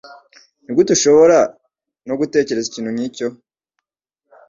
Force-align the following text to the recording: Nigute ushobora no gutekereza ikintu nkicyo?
Nigute 0.63 0.91
ushobora 0.97 1.37
no 2.07 2.13
gutekereza 2.19 2.67
ikintu 2.69 2.89
nkicyo? 2.95 3.27